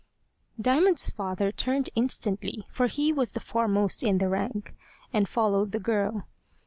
[0.59, 4.73] Diamond's father turned instantly, for he was the foremost in the rank,
[5.13, 6.25] and followed the girl.